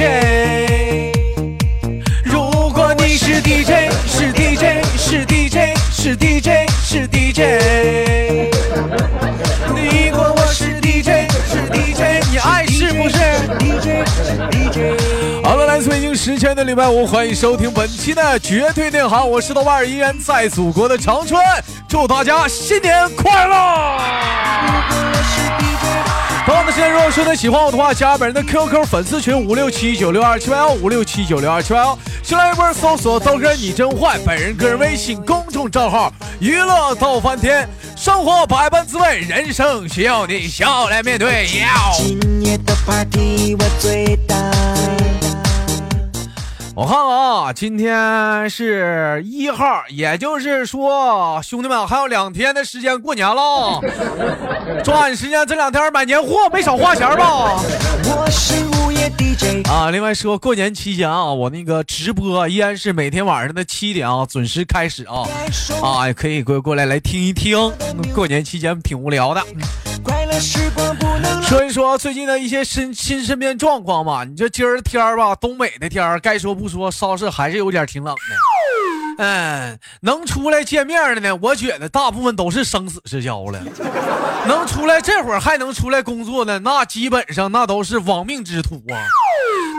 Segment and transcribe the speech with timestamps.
[0.00, 1.12] j。
[2.24, 6.48] 如果你是 DJ，是 DJ，是 DJ，是 DJ，
[6.82, 7.40] 是 DJ。
[9.76, 13.18] 你管我是 DJ，是 DJ，你爱是不是
[13.58, 15.44] ？DJ 是 DJ。
[15.44, 21.38] 好了，来自北京时间的礼拜五，欢迎收听本期的绝对内行，我是豆瓣，依然在祖国的长春，
[21.86, 24.00] 祝大家新年快乐！
[26.72, 41.48] 现在，如果说你喜欢我的话，加本人的 QQ 粉丝群五六七九六二七八幺五六七九六二七八幺，新来一波搜索豆哥你真坏，本人个人微信公众账号娱乐逗翻天，生活百般滋味，人生需要你笑来面对。
[41.96, 44.36] 今夜的 party 我最大。
[46.76, 53.80] 我看看啊，今天是一号，也就是说，兄弟们还有两天的时间过年了，
[54.84, 57.60] 抓紧时间这两天买年货，没少花钱吧？
[58.04, 59.68] 我是午夜 DJ。
[59.68, 65.26] 啊，另外说过年期间啊，我那个直播依然是每天晚上的七点啊准时开始啊，
[65.82, 67.58] 啊也可以过过来来听一听，
[68.14, 69.42] 过年期间挺无聊的。
[70.02, 74.24] 快乐时光不能说一说最近的一些身新身边状况吧。
[74.24, 78.20] 你这今儿天儿吧，东北的天儿，该说不说，稍是还是有点挺冷的。
[79.24, 83.62] 嗯，能出来见面的呢，我觉得大部分都是生死之交了。
[84.48, 88.98] 能出来这会儿还能出来工作的，那基本上那都是亡命之徒啊。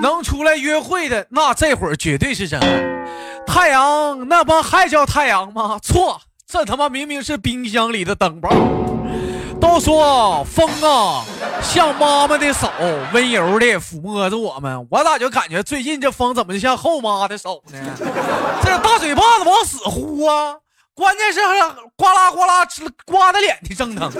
[0.01, 3.45] 能出来约会的，那这会儿绝对是真爱。
[3.45, 5.77] 太阳那不还叫太阳吗？
[5.83, 8.49] 错，这他妈明明是冰箱里的灯泡。
[9.61, 11.23] 都说风啊，
[11.61, 12.67] 像妈妈的手，
[13.13, 14.87] 温柔的抚摸着我们。
[14.89, 17.79] 我咋就感觉最近这风怎么像后妈的手呢？
[18.63, 20.55] 这大嘴巴子往死呼啊！
[20.93, 21.53] 关键是还
[21.95, 22.67] 呱啦呱啦
[23.05, 24.11] 刮的脸挺正疼。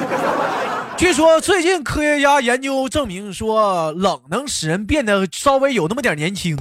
[0.96, 6.56] 据说最近科学家研究证明说，冷能使人变得稍微有那么点年轻。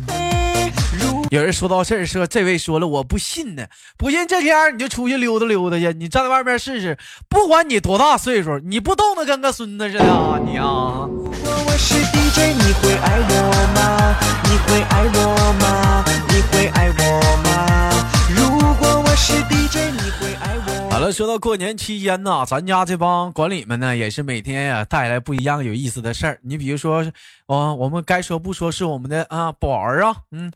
[1.30, 3.64] 有人说到这儿，说这位说了，我不信呢，
[3.96, 6.98] 不信这天你就出去溜达溜达去，你站在外面试试，
[7.28, 11.06] 不管你多大岁数，你不冻的跟个孙子似的啊你啊！
[11.06, 13.32] 我是 DJ，你会爱我
[13.76, 14.16] 吗？
[14.42, 16.04] 你会爱我吗？
[16.28, 18.10] 你会爱我吗？
[18.34, 20.90] 如果我是 DJ，你会爱我？
[20.90, 26.40] 好了，说到过年期间呢，咱家这帮管理们呢，也是每天呀带来不一样有意思的事儿。
[26.42, 27.06] 你比如说，
[27.46, 30.50] 哦，我们该说不说是我们的啊宝儿啊，嗯。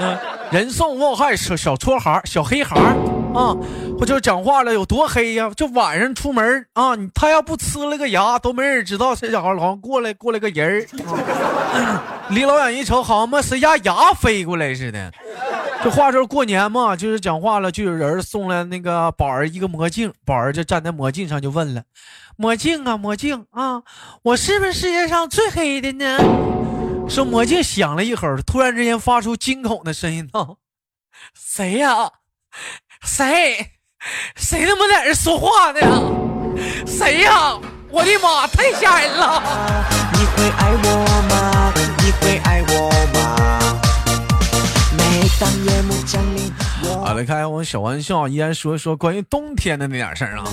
[0.50, 2.74] 人送外号小小撮孩小黑孩
[3.34, 3.54] 啊，
[3.98, 5.50] 或者讲话了有多黑呀？
[5.54, 10.86] 就晚上出门啊，他要不呲了个牙，都没人知道这家伙好像过来过来个人儿。
[12.30, 15.12] 离老远一瞅，好像谁家牙飞过来似的。
[15.82, 21.82] 这话说过年嘛，就是讲话了，就有人送了那个宝儿一个魔镜，宝儿就站在魔镜上就问了
[22.36, 23.82] ：“魔镜啊，魔镜啊，
[24.22, 26.18] 我是不是世界上最黑的呢？”
[27.10, 30.58] 说魔镜响了一会儿，突然之间发出惊恐的声音道
[31.34, 32.08] ：“谁呀？
[33.02, 33.72] 谁？
[34.36, 35.80] 谁他妈在这说话呢？
[36.86, 37.58] 谁呀？
[37.90, 39.42] 我的妈，太吓人了！”
[40.14, 41.72] 你会爱我吗？
[41.98, 43.80] 你会爱我吗？
[44.96, 46.54] 每当夜幕降临。
[47.04, 50.44] 好了，开我们小玩笑，依然说一说关于冬天的那点事儿啊。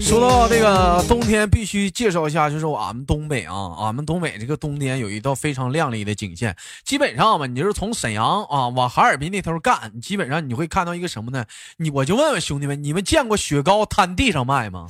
[0.00, 6.54] 说到这个冬天，必须介绍一下，就是俺们东北啊，俺们东北这个冬天有一道非常亮丽的景线。
[6.84, 11.44] 基本上吧，你就是从沈阳啊往哈尔滨那头干，基本上你会看到一个什么呢？
[11.78, 14.86] 你我就问问兄弟们，你们见过雪糕摊地上卖吗？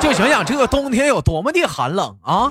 [0.00, 2.48] 就想想这个冬天有多么的寒冷啊！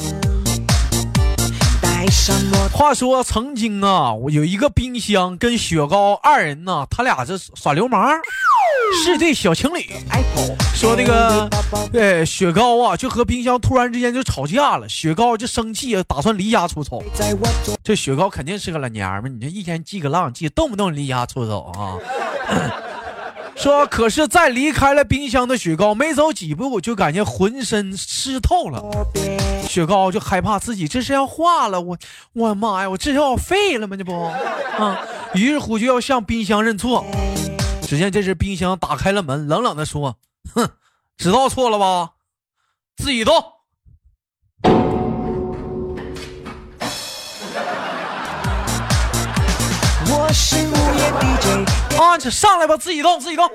[2.74, 8.18] 话说曾经啊，我有一个冰箱跟雪糕二人呢，他俩这耍流氓，
[9.04, 9.86] 是对小情侣。
[10.74, 11.48] 说那个，
[11.92, 17.04] 对雪糕啊，就和冰箱突然之间就吵架了，雪糕就生气，打算离家出走。
[17.84, 21.98] 这雪糕肯定是个老娘们，你这一天记个浪记，动不动离家出走啊。
[23.56, 28.84] 说，可是，在离开了冰箱的雪糕没走几步，就感觉浑身湿透了。
[29.68, 31.98] 雪糕就害怕自己这是要化了，我，
[32.34, 33.96] 我妈呀，我这是要废了吗？
[33.96, 35.00] 这不，啊，
[35.34, 37.06] 于是乎就要向冰箱认错。
[37.84, 40.18] 只见这时冰箱打开了门，冷冷的说
[40.56, 40.70] ：“哼，
[41.18, 42.12] 知道错了吧？
[42.98, 43.36] 自己动。”
[50.34, 53.48] 是午夜 DJ 啊，就上来吧，自己动，自己动。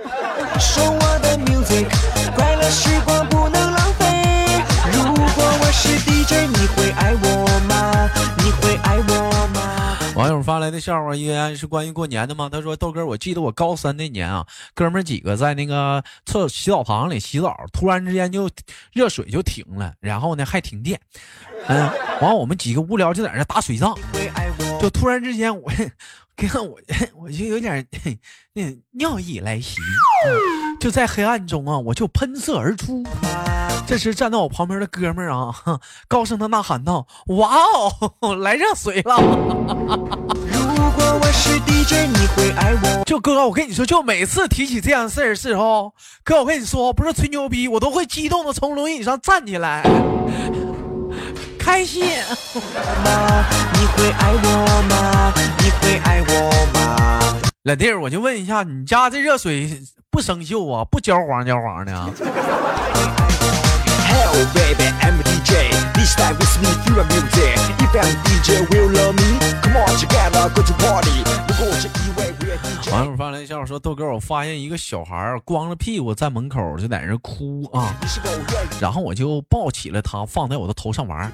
[0.60, 1.86] 说我的 music，
[2.34, 4.62] 快乐时光不能浪费。
[4.92, 8.10] 如果我是 DJ，你会爱我吗？
[8.38, 9.96] 你会爱我吗？
[10.16, 12.48] 网友发来的笑话依然是关于过年的吗？
[12.50, 18.50] 他说：“豆哥，我记得我高三那年啊，哥们几个在那个厕洗澡堂里洗澡，突然之间就
[18.92, 20.98] 热水就停了，然后呢还停电，
[21.68, 21.90] 嗯，
[22.20, 23.94] 完我们几个无聊就在那打水仗，
[24.80, 25.70] 就突然之间我
[26.36, 26.78] 看我
[27.16, 27.86] 我就有点
[28.52, 28.62] 那
[28.92, 29.78] 尿意来袭，
[30.26, 33.02] 嗯就在黑暗中啊，我就喷射而出。”？
[33.86, 35.78] 这时站在我旁边的哥们儿啊，哼
[36.08, 37.06] 高声的呐喊道
[37.38, 37.54] ：“哇
[38.20, 45.94] 哦，来热水了！”如果我是 DJ，你会爱我就哥，我跟你说，就每次提起这样事儿的时候，
[46.24, 49.82] 哥，我跟你说，不是吹牛逼，我都会激动的从轮椅上站起来，
[51.66, 52.00] 开心。
[53.04, 53.44] 吗？
[53.74, 55.32] 你会爱我吗？
[55.58, 56.30] 你会爱我
[56.72, 57.36] 吗？
[57.64, 60.84] 老弟儿，我就问一下，你家这热水不生锈啊？
[60.88, 62.08] 不焦黄焦黄的啊？
[73.76, 77.94] 说，豆哥，我发现一个小孩儿光着屁股在门口就在那儿哭啊，
[78.80, 81.30] 然后我就抱起了他，放在我的头上玩？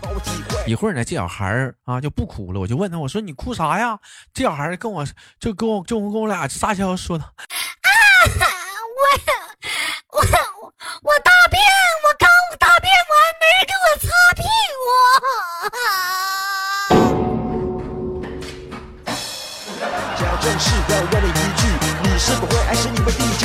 [0.67, 3.97] 一会儿呢，这小孩儿啊就不哭了，我就问他，我说你哭啥呀？
[4.35, 5.07] 这小孩儿跟我
[5.39, 7.25] 就跟我就跟我俩撒娇说的，
[10.11, 10.21] 我我
[11.03, 12.29] 我大便，我刚
[12.59, 14.89] 大便完，没人给我擦屁股。
[20.17, 21.62] 讲正式的问你一句，你
[22.25, 23.45] 是否会爱上你们 DJ？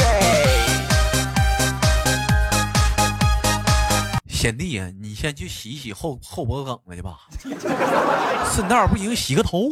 [4.29, 7.17] 贤弟呀，你先去洗一洗后后脖梗子去吧，
[8.53, 9.69] 顺道不行洗个头。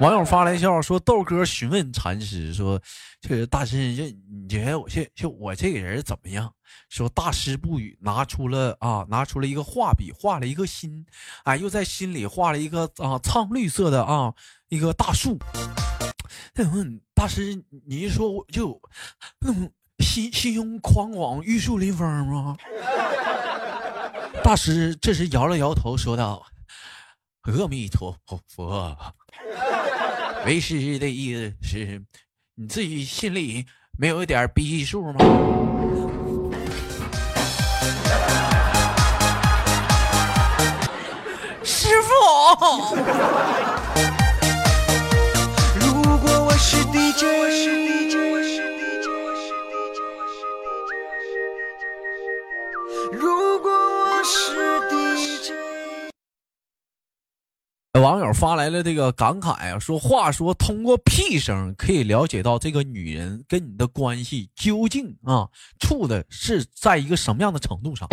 [0.00, 2.80] 网友发来笑话说，豆哥询问禅师说
[3.20, 6.50] ：“这个大师，这你觉得我这就我这个人怎么样？”
[6.88, 11.06] 说大师不语，拿出了啊，拿出了一个画笔，画了一个心，
[11.44, 14.32] 哎，又在心里画了一个啊苍绿色的啊
[14.74, 15.38] 一个大树。
[17.14, 17.54] 大师，
[17.86, 18.80] 你一说我就
[19.46, 22.56] 嗯心心胸宽广，玉树临风吗？
[24.42, 26.44] 大师这时摇了摇头，说道
[27.42, 28.16] ：“阿弥陀
[28.48, 28.98] 佛。”
[30.44, 32.02] 为师的意思是，
[32.56, 33.64] 你自己心里
[33.96, 35.24] 没有一点逼数吗？
[41.62, 42.12] 师傅，
[53.12, 54.50] 如果我是
[54.90, 55.52] DJ，
[58.00, 65.48] 网友发来了这个感慨啊，说话说通过屁声可以了解到这个女人跟你的关系究竟啊
[65.78, 68.08] 处的是在一个什么样的程度上。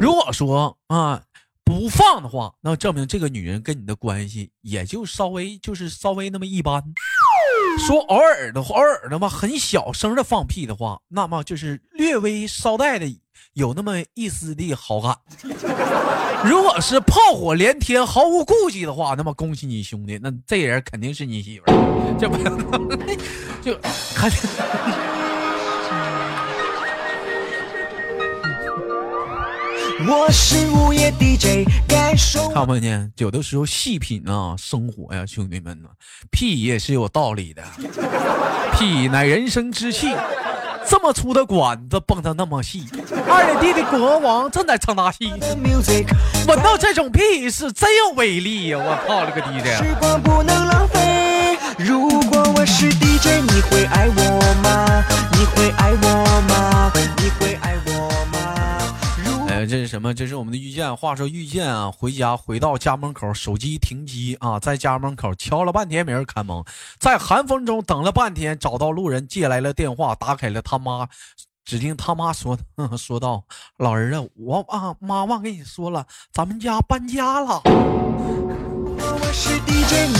[0.00, 1.22] 如果说啊
[1.64, 6.82] 不放的话，那证明这个女人跟你的关系也就稍微就是稍微那么一般。
[7.78, 13.06] 说偶尔的偶尔的嘛，很小声的放屁的话，那么就是略微捎带的
[13.52, 15.16] 有那么一丝的好感。
[16.44, 22.36] 如果是炮火连天、毫无顾忌的话，那么恭喜你兄弟，那这人肯定是你媳妇儿，这不
[23.62, 23.76] 就
[24.14, 24.30] 看
[30.04, 33.10] 我是午夜 DJ，感受看没见？
[33.16, 35.88] 有的时候细品啊，生活呀，兄弟们呐，
[36.30, 37.62] 屁也是有道理的，
[38.78, 40.14] 屁乃人生之气。
[40.88, 42.86] 这么粗的管子蹦得那么细，
[43.26, 45.32] 二里地的国王正在唱大戏，
[46.46, 48.78] 闻到这种屁是真有威力呀！
[48.78, 49.76] 我靠了个逼的！
[49.78, 51.58] 时光不能浪费。
[51.78, 55.04] 如果我是 DJ，你会爱我吗？
[55.32, 56.92] 你会爱我吗？
[59.86, 60.12] 什么？
[60.14, 60.96] 这是我们的遇见。
[60.96, 66.64] 话说遇见啊，回家回到家门口，手机停机啊，在家门口敲了半天没人开门，
[66.98, 71.08] 在寒风中等了半天，找到路人借来了电话，打给了他妈。
[71.64, 72.56] 只听他妈说
[72.96, 73.44] 说道
[73.76, 77.60] ：“老儿子，我啊妈忘跟你说了，咱们家搬家了。
[77.64, 80.15] 我是 DJ，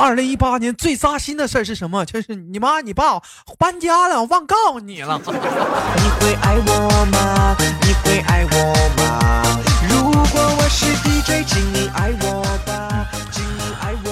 [0.00, 2.06] 二零一八年最扎心的事儿是什么？
[2.06, 3.20] 就是你妈你爸
[3.58, 5.20] 搬家了，忘告诉你了。
[5.26, 7.54] 你会爱我吗？
[7.82, 9.60] 你会爱我吗？
[9.90, 13.19] 如果我是 DJ，请你爱我吧，请你爱我吧。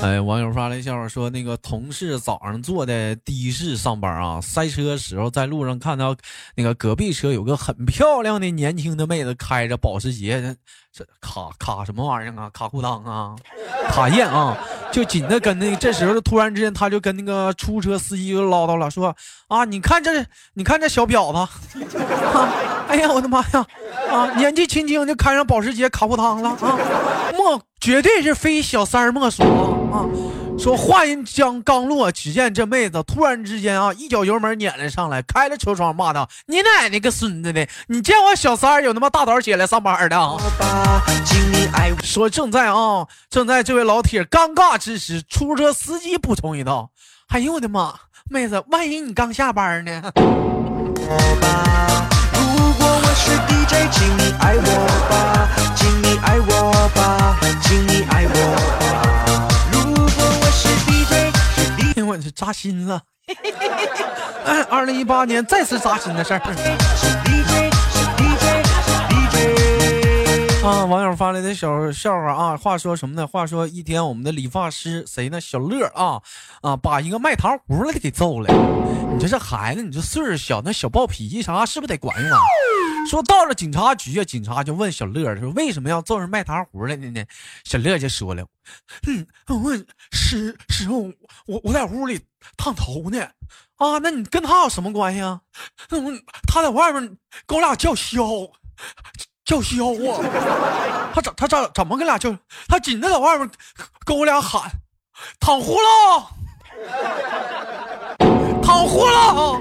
[0.01, 6.17] 哎，网友发来笑话说，那个同事早上坐的的士上班啊，塞车时候在路上看到
[6.55, 10.57] 那个隔壁车有个很漂亮的年轻的妹子开着保时捷，
[10.93, 12.49] 这卡卡什么玩意儿啊？
[12.51, 13.35] 卡裤裆啊？
[13.91, 14.57] 卡宴啊？
[14.93, 19.15] 就紧的跟那这时候突然之间他就跟那个出租车司机就唠叨了，说
[19.49, 20.25] 啊，你看这，
[20.55, 21.85] 你看这小婊子，
[22.35, 22.49] 啊、
[22.89, 23.67] 哎呀，我的妈呀，
[24.11, 26.79] 啊，年纪轻轻就开上保时捷卡裤裆了啊，
[27.37, 29.43] 莫绝对是非小三儿莫属
[29.91, 30.05] 啊！
[30.59, 37.67] 说话音将刚落，只见这妹子突然之间啊，一脚油门撵了上来，开了车窗骂道：“你奶奶个孙子的！
[37.87, 40.19] 你见我小三儿有他妈大早起来上班的？”，
[42.03, 46.91] 说正在啊，正在这位老铁尴尬之时，出租车司机补充一道
[47.29, 47.95] ：“哎呦我的妈，
[48.29, 50.13] 妹子，万一你刚下班呢？”。
[52.33, 54.63] 如果我是 DJ，请你爱我
[55.09, 58.35] 吧，请你爱我吧，请你爱我
[58.81, 59.28] 吧。
[62.31, 63.03] 扎心了。
[64.71, 67.69] 二零一八年再次扎心的事儿。
[70.65, 73.27] 啊，网友发来的小笑话啊，话说什么呢？
[73.27, 75.41] 话说一天，我们的理发师谁呢？
[75.41, 76.21] 小乐啊
[76.61, 78.53] 啊，把一个卖糖葫芦的给揍了。
[79.13, 82.39] 你这这孩子，你这岁数小，那小暴脾气啥，是不是得管用啊？
[83.09, 87.25] 说到了警察局啊，警察就问小乐说为什么要揍人卖糖葫芦的呢？
[87.65, 88.45] 小乐就说了，
[89.07, 89.27] 嗯，
[89.63, 91.13] 问师师傅，
[91.47, 92.21] 我我在屋里
[92.57, 93.27] 烫头呢。
[93.77, 95.41] 啊，那你跟他有什么关系啊？
[95.91, 98.21] 嗯，他在外面跟我俩叫嚣。
[99.49, 99.77] 叫嚣
[100.13, 100.21] 啊！
[101.15, 102.37] 他怎他怎怎么跟俩叫？
[102.69, 103.51] 他紧着在外面
[104.05, 104.71] 跟我俩喊
[105.41, 106.27] ：“躺呼了，
[108.63, 109.59] 躺呼了！”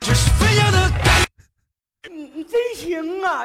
[0.00, 1.22] 这是飞扬的感，
[2.10, 3.44] 你你真行啊！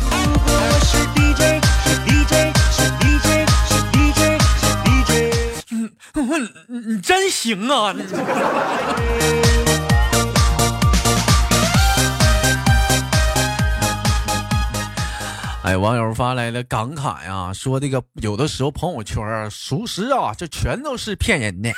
[0.00, 0.06] 如
[0.38, 2.53] 果我是 DJ，是 DJ，是 DJ，
[6.22, 7.92] 你你真行啊！
[7.92, 8.02] 你
[15.64, 21.72] 哎，网友发来的感慨啊，说这个有的时候朋友圈啊，属实啊，这全都是骗人的。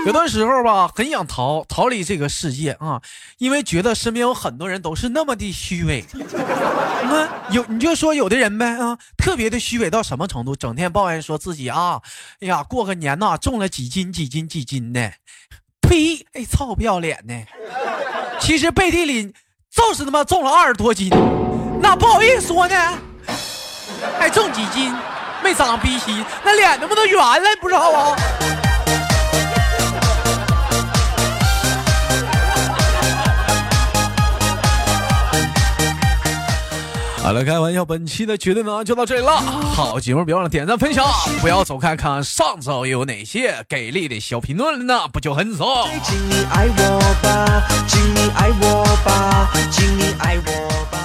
[0.06, 3.00] 有的时候吧，很想逃逃离这个世界啊，
[3.38, 6.04] 因为觉得身边有很多人都是那么的虚伪。
[7.02, 10.54] 那有你就说有的人呗啊，特别的虚伪到什么程度？
[10.56, 12.00] 整天抱怨说自己啊，
[12.40, 15.12] 哎呀，过个年呐，重了几斤几斤几斤的，
[15.80, 16.26] 呸！
[16.32, 17.34] 哎，操，不要脸呢！
[18.40, 19.32] 其实背地里
[19.70, 21.10] 就是他妈重了二十多斤，
[21.80, 22.98] 那不好意思说呢，
[24.18, 24.94] 还重几斤，
[25.42, 28.16] 没长逼心，那脸他妈都圆了，不知道啊？
[37.22, 39.36] 好了，开玩笑，本期的绝对呢就到这里了。
[39.36, 41.04] 好节目，别忘了点赞分享，
[41.40, 45.08] 不要走开，看上周有哪些给力的小评论了呢？
[45.12, 45.86] 不就很爽？
[46.02, 50.98] 请你爱我吧，请你爱我吧，请你爱我吧。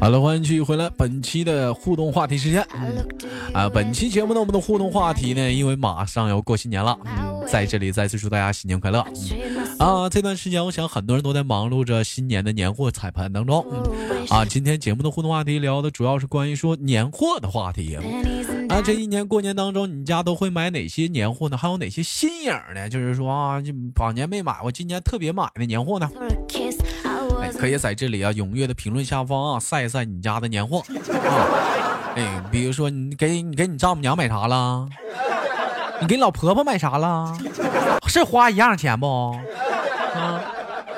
[0.00, 2.66] 好了，欢迎继续回来，本期的互动话题时间。
[3.54, 9.04] 啊，本期节目呢，我们的互动话题呢，因为马上要过新年了，嗯，在这里再次祝大家新年快乐。
[9.08, 13.66] 嗯啊，这段时间我想很多人都在忙碌着新年的年货彩盘当中。
[13.70, 17.98] 嗯，啊，今天节目的互动话题聊的主要是关于说年货的话题。
[18.68, 21.56] 啊，这一年过年当中，你家都会买哪些年货呢？
[21.56, 22.88] 还有哪些新颖呢？
[22.88, 26.08] 就是说啊，就往年没买过，今年特别买的年货呢
[27.58, 32.14] 可以在这里啊，踊跃的评论下方啊，晒一晒你家的年货啊。
[32.14, 34.88] 哎，比如说你给你给你丈母娘买啥了？
[36.00, 37.36] 你给老婆婆买啥了？
[38.06, 39.06] 是花一样钱不？
[40.14, 40.42] 啊，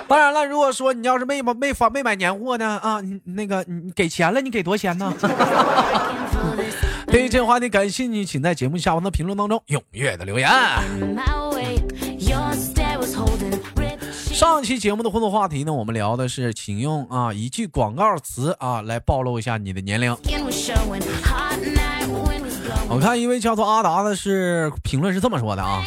[0.08, 5.12] 当然了，如果说你要是没买没发没买年货呢啊，那个你给钱了，你给多少钱呢？
[7.06, 10.50] 对于这个话题感兴趣，请在节目下方的评论当中踊跃的留言。
[14.34, 20.14] 上期节目的互动话题呢，我们聊的是，请用啊一句广告词啊来暴露一下你的年龄。
[22.88, 25.82] 我看一位叫做阿达的是评论是这么说的啊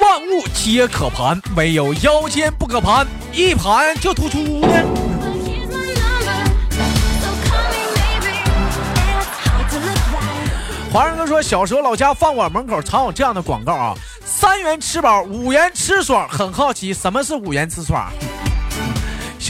[0.00, 5.10] 万物皆可盘唯有腰间不可盘一盘就突出呢。
[10.92, 18.10] 华人哥说小时候老家饭馆门口常有这样的广告啊三元吃饱五元吃爽很好奇什么是五元吃爽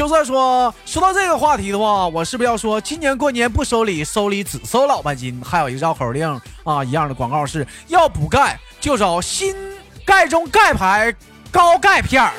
[0.01, 5.39] 秀色说，说到这个话题的话，我是不是要说，今年过年不收礼，收礼只收老半斤？
[5.45, 6.27] 还有一个绕口令
[6.65, 9.55] 啊，一样的广告是要补钙就找新
[10.03, 11.15] 钙中钙牌
[11.51, 12.33] 高钙片儿。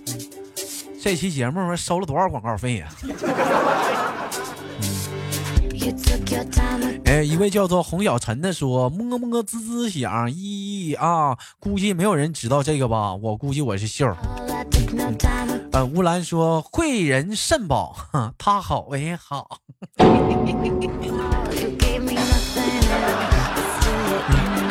[1.02, 2.88] 这期节目收了多少广告费呀、
[5.72, 5.96] with
[7.06, 13.14] 哎，一位叫做洪小晨的说：“么么滋滋响，咦咦啊，估计没有人知道这个吧？
[13.14, 14.14] 我估计我是秀儿。
[15.76, 17.94] 呃乌兰说惠人肾宝
[18.38, 19.60] 他好我也好。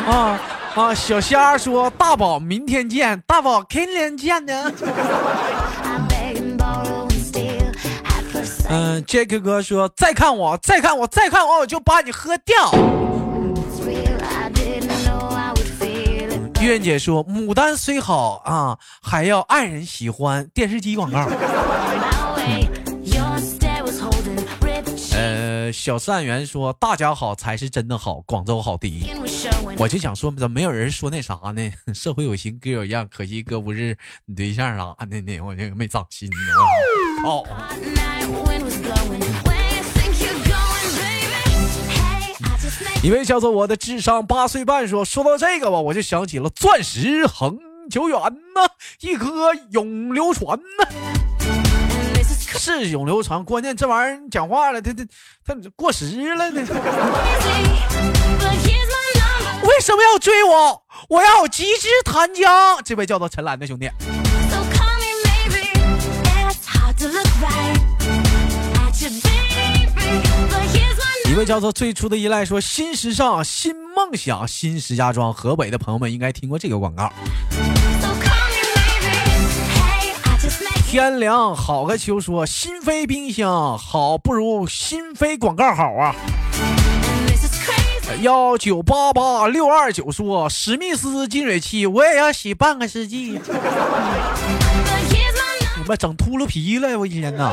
[0.08, 0.40] 啊
[0.74, 4.72] 啊小虾说大宝明天见大宝天天见呢。
[8.68, 13.05] 嗯 jack 哥说再看我再看我再看我我就把你喝掉。
[16.66, 16.72] Feel it.
[16.76, 21.26] ”月姐说：“牡丹虽好啊，还要爱人喜欢。”电视机广告。
[25.18, 29.10] 呃，小善缘说：“大家好才是真的好，广州好第一。”
[29.78, 31.72] 我就想说，怎么没有人说那啥呢？
[31.94, 33.96] 社会有型，哥有样，可惜哥不是
[34.26, 36.36] 你对象啥的呢，我这个没长心呢。
[37.24, 37.46] 哦，
[43.02, 47.56] 一位叫做我的智商八岁半说，说到这个吧，我就想起了钻石恒
[47.88, 48.68] 久远呐，
[49.00, 50.88] 一颗永流传呐，
[52.58, 55.04] 是永流传，关键这玩意儿讲话了，它它
[55.46, 56.62] 它过时了呢。
[59.62, 60.82] 为什么要追我？
[61.08, 62.80] 我要极致弹浆。
[62.84, 63.88] 这位叫做陈兰的兄弟。
[71.36, 77.12] 一.位叫做最初的依赖说：“新时尚、新梦想、新石家庄，河北的朋友们应该听过这个广告。
[80.86, 86.16] 天凉好个秋说，新飞冰箱好不如新飞广告好啊.
[88.22, 93.38] 幺九八八六二九说，史密斯净水器我也要洗半个世纪.
[95.76, 97.52] 你们整秃噜皮了，我一天呐！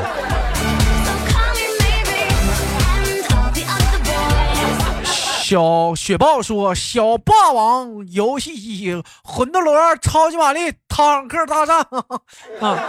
[5.43, 11.81] 小雪豹说：“小霸王游戏机，魂斗罗超级玛丽坦克大战
[12.61, 12.79] 啊！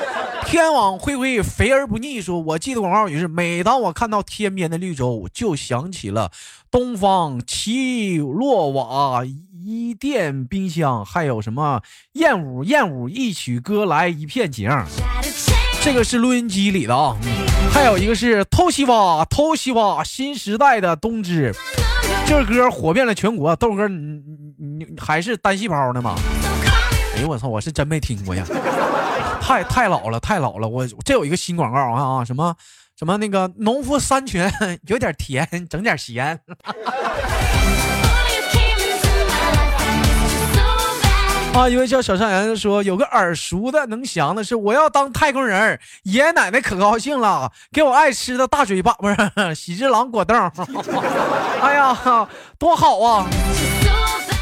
[0.47, 2.21] 天网恢恢，肥而不腻。
[2.23, 6.31] 说，我记得广告语是：每当我看到天边的绿洲，就想起了
[6.71, 11.83] 东方奇洛瓦伊甸冰箱，还有什么
[12.13, 14.71] 燕舞燕舞一曲歌来一片景。
[15.85, 17.15] 这个是录音机里的啊，
[17.71, 21.55] 还有一个是偷西瓜偷西瓜新时代的冬至。”
[22.27, 24.23] 这歌火遍了全国，豆哥，你
[24.59, 26.15] 你你还是单细胞呢吗？
[27.17, 28.47] 哎呦我操，我是真没听过呀，
[29.43, 30.67] 太太老了，太老了。
[30.67, 32.57] 我这有一个新广告啊啊，什么
[32.99, 34.51] 什么那个农夫山泉
[34.87, 36.41] 有点甜，整点咸。
[41.55, 49.17] 啊，一位叫小善言的说，有个耳熟的能详的是，我要当太空人，爷爷奶奶可高兴了，给我爱吃的大嘴巴，不是
[49.55, 50.37] 喜之郎果冻。
[51.63, 53.27] 哎呀，多好啊！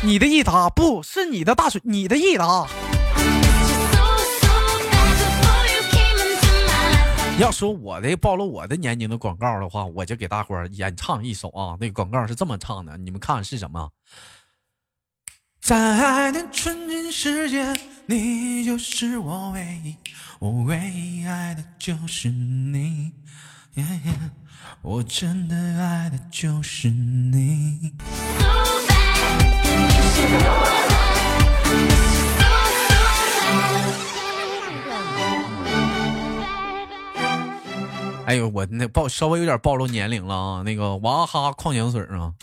[0.03, 2.67] 你的益达不是你的大水，你的益达。
[7.39, 11.77] 要说我的暴露我的年龄的广告的话，我就给大伙儿演唱一首啊。
[11.79, 13.87] 那个广告是这么唱的，你们看是什么？
[15.63, 17.73] 在爱的纯净世界，
[18.07, 19.97] 你就是我唯一，
[20.41, 23.13] 我唯一爱的就是你。
[23.75, 24.13] 耶耶，
[24.83, 27.93] 我真的爱的就是你
[38.27, 40.63] 哎呦，我那暴稍微有点暴露年龄了啊！
[40.65, 42.35] 那个娃哈矿泉水啊，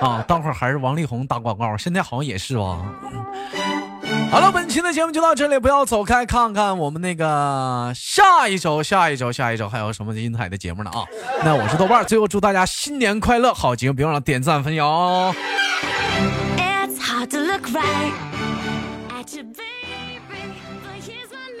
[0.00, 2.78] 啊，待会儿还是王力宏打广告，现在好像也是吧。
[4.30, 11.04] 好了，本期的节目就到这里，不要走开，看看我们那个下一周、下一周、下一周还有什么精彩的节目呢啊！
[11.44, 15.34] 那我是豆瓣，最后祝大家新年快乐，好节目别忘了点赞分享哦。
[16.56, 18.12] It's hard to look right
[19.10, 19.60] at you, baby.
[20.82, 21.60] But here's my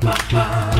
[0.00, 0.79] ba, ba.